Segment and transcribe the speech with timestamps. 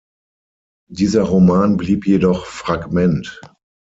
[0.89, 3.39] Dieser Roman blieb jedoch Fragment.